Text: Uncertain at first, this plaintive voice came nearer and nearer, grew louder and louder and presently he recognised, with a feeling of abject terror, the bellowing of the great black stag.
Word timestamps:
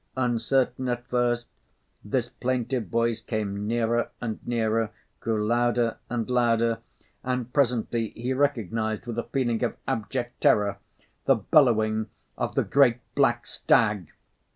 Uncertain 0.17 0.89
at 0.89 1.05
first, 1.09 1.47
this 2.03 2.27
plaintive 2.27 2.87
voice 2.87 3.21
came 3.21 3.67
nearer 3.67 4.09
and 4.19 4.39
nearer, 4.47 4.89
grew 5.19 5.45
louder 5.45 5.97
and 6.09 6.27
louder 6.27 6.79
and 7.23 7.53
presently 7.53 8.09
he 8.15 8.33
recognised, 8.33 9.05
with 9.05 9.19
a 9.19 9.29
feeling 9.31 9.63
of 9.63 9.77
abject 9.87 10.41
terror, 10.41 10.77
the 11.25 11.35
bellowing 11.35 12.07
of 12.35 12.55
the 12.55 12.63
great 12.63 12.97
black 13.13 13.45
stag. 13.45 14.07